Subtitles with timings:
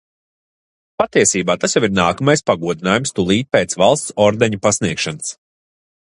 [1.01, 5.37] Patiesībā tas jau ir nākamais pagodinājums tūlīt pēc valsts ordeņa pasniegšanas.